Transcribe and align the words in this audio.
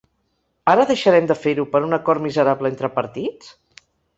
Ara 0.73 0.85
deixarem 0.91 1.27
de 1.33 1.37
fer-ho 1.43 1.67
per 1.75 1.83
un 1.91 1.99
acord 1.99 2.25
miserable 2.31 2.73
entre 2.75 2.93
partits? 2.99 3.53